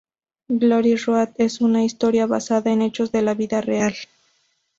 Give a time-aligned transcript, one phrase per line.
[0.49, 3.93] Glory Road es una historia basada en hechos de la vida real.